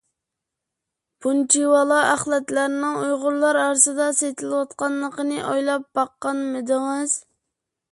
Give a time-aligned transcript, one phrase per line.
[1.25, 7.17] بۇنچىۋالا ئەخلەتلەرنىڭ ئۇيغۇرلار ئارىسىدا سېتىلىۋاتقانلىقىنى ئويلاپ باققانمىدىڭىز؟